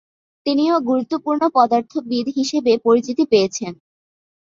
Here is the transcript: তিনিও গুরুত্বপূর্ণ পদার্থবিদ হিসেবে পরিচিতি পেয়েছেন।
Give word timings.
তিনিও 0.45 0.75
গুরুত্বপূর্ণ 0.81 1.41
পদার্থবিদ 1.55 2.25
হিসেবে 2.37 2.71
পরিচিতি 2.85 3.23
পেয়েছেন। 3.31 3.73